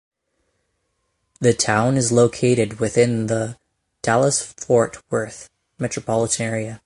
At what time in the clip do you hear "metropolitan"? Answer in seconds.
5.77-6.43